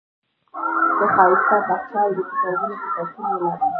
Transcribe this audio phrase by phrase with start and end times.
[0.97, 3.59] که ښایسته باغچه او د کتابونو کتابتون ولرئ.